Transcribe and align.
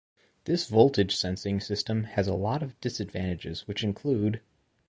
This 0.45 0.65
voltage 0.67 1.15
sensing 1.15 1.59
system 1.59 2.05
has 2.05 2.27
a 2.27 2.33
lot 2.33 2.63
of 2.63 2.81
disadvantages, 2.81 3.67
which 3.67 3.83
include. 3.83 4.41